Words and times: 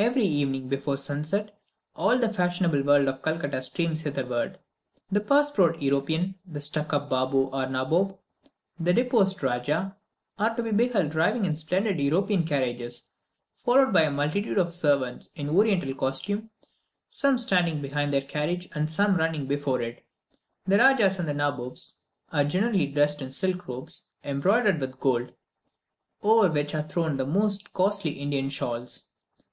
Every 0.00 0.22
evening, 0.22 0.68
before 0.68 0.96
sunset, 0.96 1.58
all 1.96 2.20
the 2.20 2.32
fashionable 2.32 2.84
world 2.84 3.08
of 3.08 3.20
Calcutta 3.20 3.64
streams 3.64 4.02
hitherward. 4.02 4.60
The 5.10 5.18
purse 5.18 5.50
proud 5.50 5.82
European, 5.82 6.36
the 6.46 6.60
stuck 6.60 6.92
up 6.92 7.10
Baboo 7.10 7.48
or 7.48 7.66
Nabob, 7.66 8.16
the 8.78 8.92
deposed 8.92 9.42
Rajah, 9.42 9.96
are 10.38 10.54
to 10.54 10.62
be 10.62 10.70
beheld 10.70 11.10
driving 11.10 11.46
in 11.46 11.56
splendid 11.56 11.98
European 11.98 12.44
carriages, 12.44 13.10
followed 13.56 13.92
by 13.92 14.02
a 14.02 14.10
multitude 14.12 14.56
of 14.56 14.70
servants, 14.70 15.30
in 15.34 15.48
Oriental 15.50 15.92
costume, 15.96 16.48
some 17.10 17.36
standing 17.36 17.82
behind 17.82 18.12
their 18.12 18.22
carriages, 18.22 18.70
and 18.76 18.88
some 18.88 19.16
running 19.16 19.46
before 19.48 19.82
it. 19.82 20.06
The 20.64 20.78
Rajahs 20.78 21.18
and 21.18 21.26
Nabobs 21.36 21.98
are 22.32 22.44
generally 22.44 22.86
dressed 22.86 23.20
in 23.20 23.32
silk 23.32 23.66
robes 23.66 24.10
embroidered 24.22 24.78
with 24.80 25.00
gold, 25.00 25.32
over 26.22 26.48
which 26.48 26.72
are 26.72 26.84
thrown 26.86 27.16
the 27.16 27.26
most 27.26 27.72
costly 27.72 28.12
Indian 28.12 28.48
shawls. 28.48 29.02